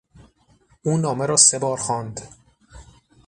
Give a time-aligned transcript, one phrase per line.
[0.83, 2.19] او نامه را سه بار خواند.